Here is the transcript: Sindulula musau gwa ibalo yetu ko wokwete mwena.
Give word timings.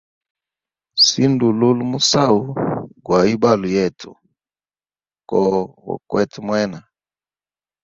Sindulula 1.05 1.83
musau 1.91 2.37
gwa 3.05 3.19
ibalo 3.33 3.67
yetu 3.77 4.11
ko 5.29 5.39
wokwete 5.87 6.37
mwena. 6.45 6.79